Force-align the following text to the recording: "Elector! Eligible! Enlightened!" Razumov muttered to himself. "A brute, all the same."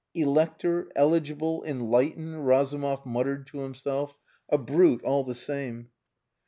"Elector! 0.15 0.91
Eligible! 0.95 1.63
Enlightened!" 1.63 2.47
Razumov 2.47 3.05
muttered 3.05 3.45
to 3.45 3.59
himself. 3.59 4.17
"A 4.49 4.57
brute, 4.57 5.03
all 5.03 5.23
the 5.23 5.35
same." 5.35 5.89